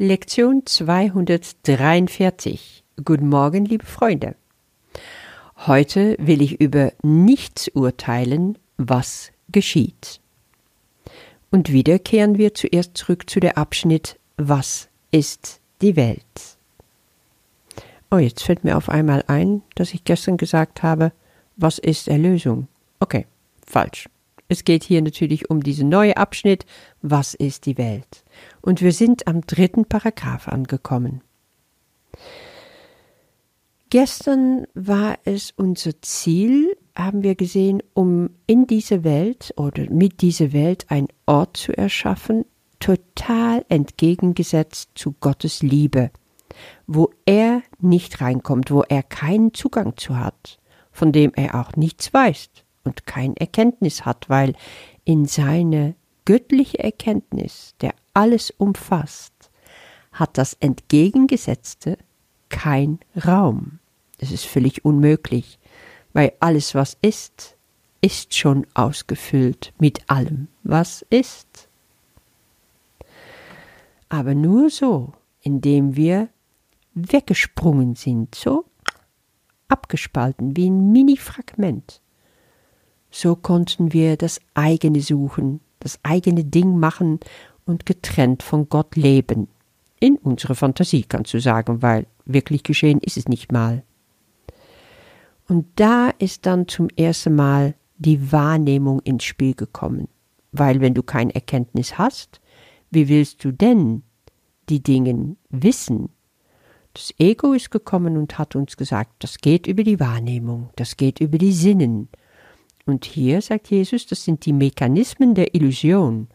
[0.00, 2.84] Lektion 243.
[3.04, 4.36] Guten Morgen, liebe Freunde.
[5.66, 10.20] Heute will ich über nichts urteilen, was geschieht.
[11.50, 16.22] Und wieder kehren wir zuerst zurück zu der Abschnitt Was ist die Welt?
[18.12, 21.10] Oh, jetzt fällt mir auf einmal ein, dass ich gestern gesagt habe,
[21.56, 22.68] was ist Erlösung?
[23.00, 23.26] Okay,
[23.66, 24.08] falsch.
[24.48, 26.64] Es geht hier natürlich um diesen neuen Abschnitt,
[27.02, 28.24] was ist die Welt?
[28.62, 31.20] Und wir sind am dritten Paragraph angekommen.
[33.90, 40.52] Gestern war es unser Ziel, haben wir gesehen, um in diese Welt oder mit dieser
[40.52, 42.44] Welt einen Ort zu erschaffen,
[42.80, 46.10] total entgegengesetzt zu Gottes Liebe,
[46.86, 50.58] wo er nicht reinkommt, wo er keinen Zugang zu hat,
[50.90, 52.48] von dem er auch nichts weiß
[52.88, 54.54] und kein Erkenntnis hat, weil
[55.04, 59.50] in seine göttliche Erkenntnis, der alles umfasst,
[60.12, 61.98] hat das Entgegengesetzte
[62.48, 63.78] kein Raum.
[64.18, 65.58] Das ist völlig unmöglich,
[66.12, 67.56] weil alles, was ist,
[68.00, 71.68] ist schon ausgefüllt mit allem, was ist.
[74.08, 76.28] Aber nur so, indem wir
[76.94, 78.64] weggesprungen sind, so
[79.68, 82.00] abgespalten wie ein Mini-Fragment,
[83.18, 87.18] so konnten wir das eigene suchen, das eigene Ding machen
[87.66, 89.48] und getrennt von Gott leben.
[89.98, 93.82] In unserer Fantasie kannst du sagen, weil wirklich geschehen ist es nicht mal.
[95.48, 100.06] Und da ist dann zum ersten Mal die Wahrnehmung ins Spiel gekommen.
[100.52, 102.40] Weil wenn du keine Erkenntnis hast,
[102.90, 104.04] wie willst du denn
[104.68, 106.10] die Dinge wissen?
[106.94, 111.20] Das Ego ist gekommen und hat uns gesagt, das geht über die Wahrnehmung, das geht
[111.20, 112.08] über die Sinnen,
[112.88, 116.28] und hier sagt Jesus, das sind die Mechanismen der Illusion.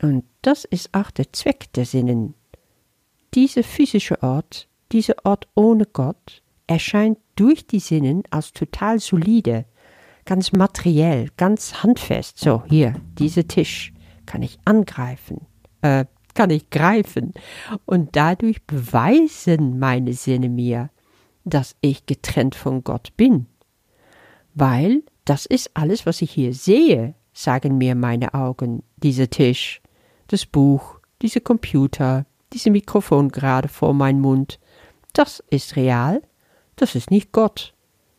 [0.00, 2.34] Und das ist auch der Zweck der Sinnen.
[3.34, 9.64] Dieser physische Ort, dieser Ort ohne Gott, erscheint durch die Sinnen als total solide,
[10.24, 12.38] ganz materiell, ganz handfest.
[12.38, 13.92] So, hier, dieser Tisch
[14.26, 15.46] kann ich angreifen,
[15.80, 16.04] äh,
[16.34, 17.34] kann ich greifen.
[17.84, 20.90] Und dadurch beweisen meine Sinne mir,
[21.44, 23.46] dass ich getrennt von Gott bin.
[24.54, 29.80] Weil das ist alles, was ich hier sehe, sagen mir meine Augen, dieser Tisch,
[30.28, 34.58] das Buch, dieser Computer, diese Mikrofon gerade vor meinem Mund.
[35.12, 36.22] Das ist real,
[36.76, 37.74] das ist nicht Gott.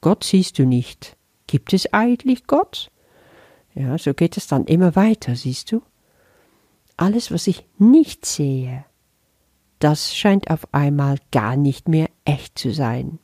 [0.00, 1.16] Gott siehst du nicht.
[1.46, 2.90] Gibt es eigentlich Gott?
[3.74, 5.82] Ja, so geht es dann immer weiter, siehst du?
[6.96, 8.84] Alles, was ich nicht sehe,
[9.80, 13.18] das scheint auf einmal gar nicht mehr echt zu sein.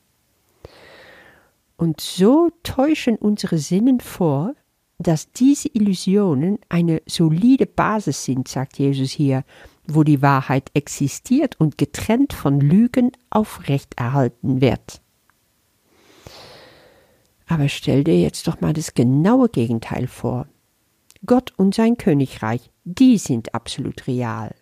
[1.81, 4.53] Und so täuschen unsere Sinnen vor,
[4.99, 9.43] dass diese Illusionen eine solide Basis sind, sagt Jesus hier,
[9.87, 15.01] wo die Wahrheit existiert und getrennt von Lügen aufrechterhalten wird.
[17.47, 20.45] Aber stell dir jetzt doch mal das genaue Gegenteil vor.
[21.25, 24.53] Gott und sein Königreich, die sind absolut real.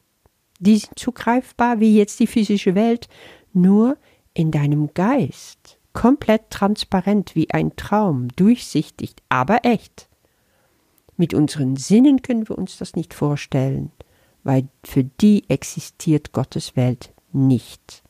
[0.59, 3.09] Die sind zugreifbar wie jetzt die physische Welt,
[3.51, 3.97] nur
[4.33, 10.07] in deinem Geist komplett transparent wie ein Traum, durchsichtig, aber echt.
[11.17, 13.91] Mit unseren Sinnen können wir uns das nicht vorstellen,
[14.43, 18.03] weil für die existiert Gottes Welt nicht.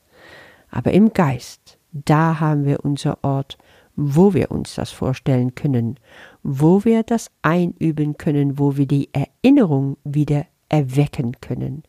[0.70, 3.58] Aber im Geist, da haben wir unser Ort,
[3.96, 6.00] wo wir uns das vorstellen können,
[6.44, 11.84] wo wir das einüben können, wo wir die Erinnerung wieder erwecken können.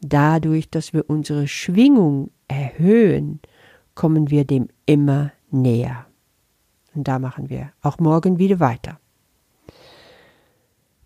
[0.00, 3.40] Dadurch, dass wir unsere Schwingung erhöhen,
[3.94, 6.06] kommen wir dem immer näher.
[6.94, 8.98] Und da machen wir auch morgen wieder weiter.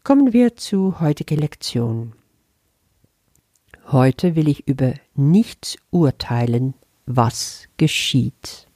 [0.04, 2.12] Kommen wir zu heutiger Lektion.
[3.91, 6.75] Heute will ich über nichts urteilen,
[7.06, 8.66] was geschieht.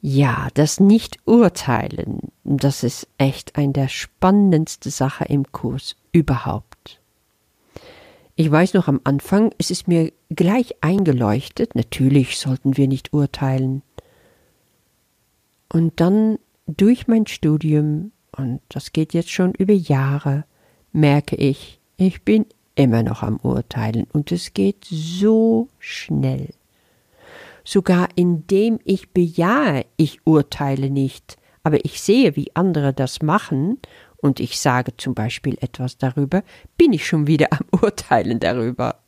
[0.00, 6.71] Ja, das Nicht-Urteilen, das ist echt eine der spannendsten Sachen im Kurs überhaupt.
[8.42, 13.82] Ich weiß noch am Anfang, es ist mir gleich eingeleuchtet, natürlich sollten wir nicht urteilen.
[15.72, 20.44] Und dann durch mein Studium, und das geht jetzt schon über Jahre,
[20.90, 26.48] merke ich, ich bin immer noch am Urteilen und es geht so schnell.
[27.62, 33.78] Sogar indem ich bejahe, ich urteile nicht, aber ich sehe, wie andere das machen
[34.22, 36.42] und ich sage zum Beispiel etwas darüber,
[36.78, 39.00] bin ich schon wieder am Urteilen darüber.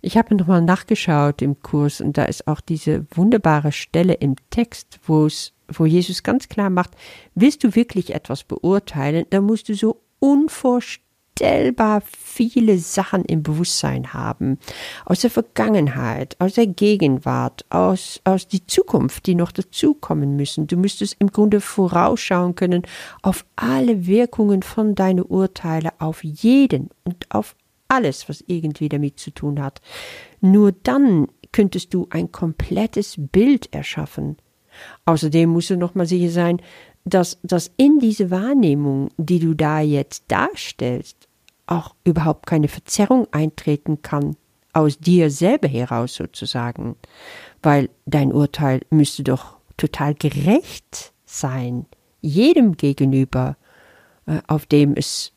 [0.00, 5.00] Ich habe nochmal nachgeschaut im Kurs und da ist auch diese wunderbare Stelle im Text,
[5.04, 5.28] wo
[5.70, 6.92] wo Jesus ganz klar macht,
[7.34, 11.07] willst du wirklich etwas beurteilen, dann musst du so unvorstellbar
[11.38, 14.58] unvorstellbar viele Sachen im Bewusstsein haben,
[15.04, 20.66] aus der Vergangenheit, aus der Gegenwart, aus, aus die Zukunft, die noch dazukommen müssen.
[20.66, 22.82] Du müsstest im Grunde vorausschauen können
[23.22, 27.56] auf alle Wirkungen von deinen Urteile, auf jeden und auf
[27.88, 29.80] alles, was irgendwie damit zu tun hat.
[30.40, 34.36] Nur dann könntest du ein komplettes Bild erschaffen.
[35.06, 36.60] Außerdem musst du noch mal sicher sein,
[37.04, 41.27] dass, dass in diese Wahrnehmung, die du da jetzt darstellst,
[41.68, 44.36] auch überhaupt keine Verzerrung eintreten kann,
[44.72, 46.96] aus dir selber heraus sozusagen,
[47.62, 51.86] weil dein Urteil müsste doch total gerecht sein,
[52.20, 53.56] jedem gegenüber,
[54.26, 55.32] äh, auf dem es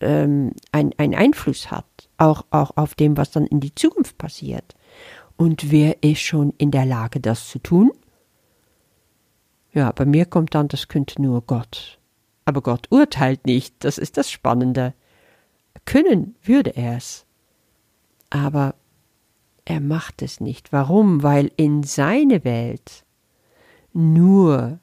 [0.00, 1.86] ähm, ein, ein Einfluss hat,
[2.18, 4.74] auch, auch auf dem, was dann in die Zukunft passiert.
[5.36, 7.92] Und wer ist schon in der Lage, das zu tun?
[9.72, 11.98] Ja, bei mir kommt dann, das könnte nur Gott.
[12.44, 14.94] Aber Gott urteilt nicht, das ist das Spannende.
[15.84, 17.26] Können würde er es.
[18.30, 18.74] Aber
[19.64, 20.72] er macht es nicht.
[20.72, 21.22] Warum?
[21.22, 23.04] Weil in seine Welt
[23.92, 24.80] nur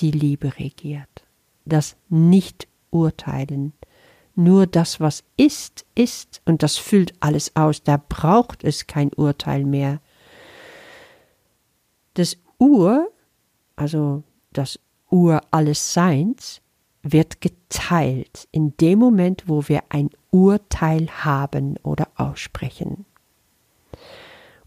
[0.00, 1.24] die Liebe regiert.
[1.64, 3.72] Das Nicht-Urteilen.
[4.34, 7.82] Nur das, was ist, ist, und das füllt alles aus.
[7.84, 10.00] Da braucht es kein Urteil mehr.
[12.14, 13.08] Das Ur
[13.76, 14.22] also
[14.52, 14.78] das
[15.10, 16.60] Ur alles Seins,
[17.04, 23.04] wird geteilt in dem Moment, wo wir ein Urteil haben oder aussprechen.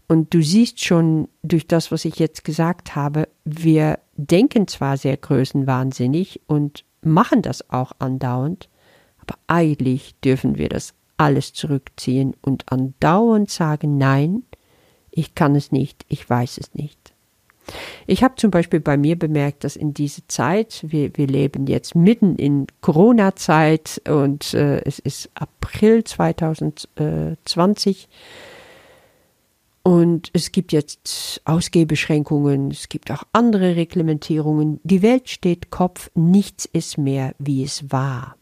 [0.06, 5.16] Und du siehst schon durch das, was ich jetzt gesagt habe, wir denken zwar sehr
[5.16, 8.70] größenwahnsinnig und machen das auch andauernd,
[9.18, 14.44] aber eigentlich dürfen wir das alles zurückziehen und andauernd sagen, nein,
[15.10, 17.07] ich kann es nicht, ich weiß es nicht.
[18.06, 21.94] Ich habe zum Beispiel bei mir bemerkt, dass in dieser Zeit, wir, wir leben jetzt
[21.94, 28.08] mitten in Corona-Zeit und äh, es ist April 2020
[29.88, 34.80] und es gibt jetzt Ausgehbeschränkungen, es gibt auch andere Reglementierungen.
[34.82, 38.36] Die Welt steht Kopf, nichts ist mehr, wie es war.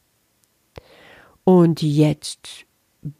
[1.44, 2.65] Und jetzt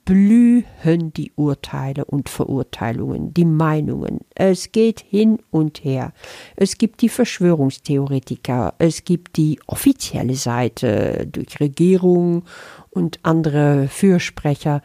[0.05, 4.21] blühen die Urteile und Verurteilungen, die Meinungen.
[4.35, 6.13] Es geht hin und her.
[6.57, 12.45] Es gibt die Verschwörungstheoretiker, es gibt die offizielle Seite durch Regierung
[12.91, 14.83] und andere Fürsprecher.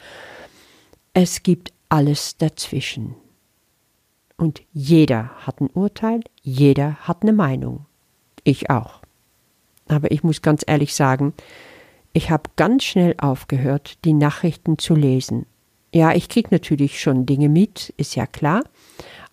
[1.14, 3.16] Es gibt alles dazwischen.
[4.38, 7.86] Und jeder hat ein Urteil, jeder hat eine Meinung.
[8.44, 9.02] Ich auch.
[9.88, 11.34] Aber ich muss ganz ehrlich sagen,
[12.14, 15.46] ich habe ganz schnell aufgehört, die Nachrichten zu lesen.
[15.94, 18.64] Ja, ich krieg natürlich schon Dinge mit, ist ja klar.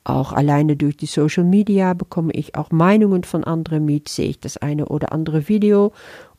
[0.04, 4.40] Auch alleine durch die Social Media bekomme ich auch Meinungen von anderen mit, sehe ich
[4.40, 5.92] das eine oder andere Video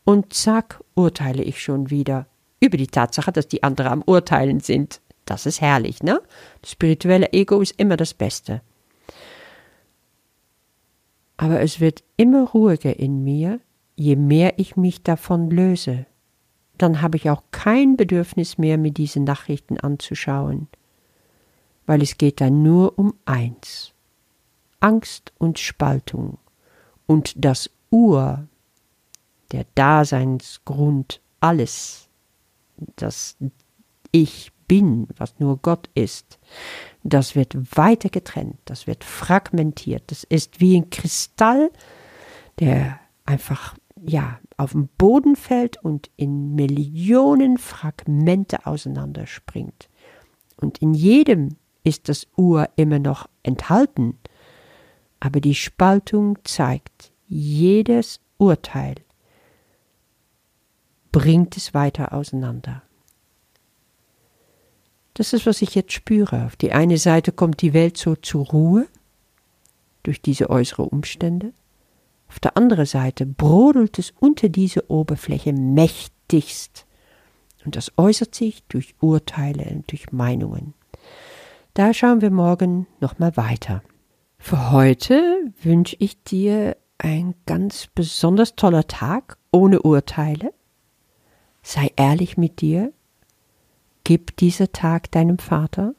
[0.03, 2.25] und zack, urteile ich schon wieder
[2.59, 5.01] über die Tatsache, dass die anderen am Urteilen sind.
[5.25, 6.21] Das ist herrlich, ne?
[6.61, 8.61] Das spirituelle Ego ist immer das Beste.
[11.37, 13.59] Aber es wird immer ruhiger in mir,
[13.95, 16.05] je mehr ich mich davon löse,
[16.81, 20.67] dann habe ich auch kein Bedürfnis mehr, mir diese Nachrichten anzuschauen,
[21.85, 23.93] weil es geht dann nur um eins.
[24.79, 26.37] Angst und Spaltung
[27.05, 28.47] und das Ur,
[29.51, 32.07] der Daseinsgrund, alles,
[32.95, 33.35] das
[34.11, 36.39] Ich bin, was nur Gott ist,
[37.03, 41.71] das wird weiter getrennt, das wird fragmentiert, das ist wie ein Kristall,
[42.59, 43.75] der einfach
[44.05, 49.89] ja, auf den Boden fällt und in Millionen Fragmente auseinanderspringt.
[50.57, 54.17] Und in jedem ist das Ur immer noch enthalten,
[55.19, 58.95] aber die Spaltung zeigt, jedes Urteil
[61.11, 62.83] bringt es weiter auseinander.
[65.13, 66.45] Das ist, was ich jetzt spüre.
[66.45, 68.87] Auf die eine Seite kommt die Welt so zur Ruhe
[70.03, 71.53] durch diese äußeren Umstände.
[72.29, 76.85] Auf der anderen Seite brodelt es unter dieser Oberfläche mächtigst.
[77.65, 80.73] Und das äußert sich durch Urteile und durch Meinungen.
[81.73, 83.83] Da schauen wir morgen nochmal weiter.
[84.37, 90.53] Für heute wünsche ich dir ein ganz besonders toller Tag ohne Urteile.
[91.61, 92.93] Sei ehrlich mit dir.
[94.03, 95.93] Gib dieser Tag deinem Vater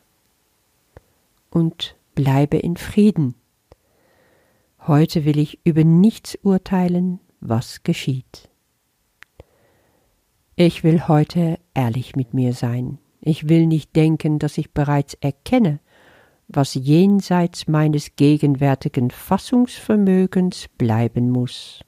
[1.50, 3.34] und bleibe in Frieden.
[4.86, 8.48] Heute will ich über nichts urteilen, was geschieht.
[10.56, 12.98] Ich will heute ehrlich mit mir sein.
[13.20, 15.80] Ich will nicht denken, dass ich bereits erkenne,
[16.48, 21.84] was jenseits meines gegenwärtigen Fassungsvermögens bleiben muss.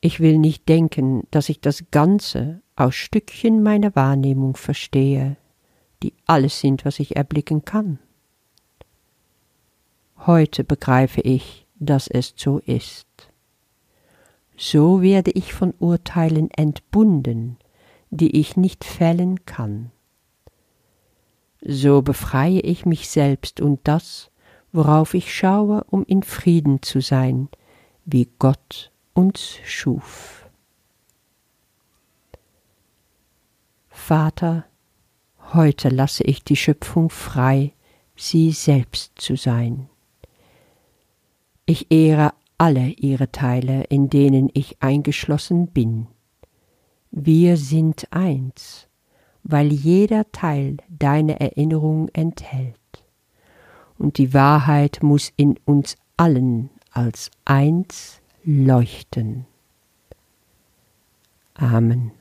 [0.00, 5.36] Ich will nicht denken, dass ich das Ganze aus Stückchen meiner Wahrnehmung verstehe,
[6.02, 7.98] die alles sind, was ich erblicken kann.
[10.24, 13.08] Heute begreife ich, dass es so ist.
[14.56, 17.56] So werde ich von Urteilen entbunden,
[18.10, 19.90] die ich nicht fällen kann.
[21.60, 24.30] So befreie ich mich selbst und das,
[24.70, 27.48] worauf ich schaue, um in Frieden zu sein,
[28.04, 30.48] wie Gott uns schuf.
[33.88, 34.66] Vater,
[35.52, 37.72] heute lasse ich die Schöpfung frei,
[38.14, 39.88] sie selbst zu sein.
[41.66, 46.06] Ich ehre alle ihre Teile, in denen ich eingeschlossen bin.
[47.10, 48.88] Wir sind eins,
[49.42, 52.76] weil jeder Teil deine Erinnerung enthält.
[53.98, 59.46] Und die Wahrheit muss in uns allen als eins leuchten.
[61.54, 62.12] Amen.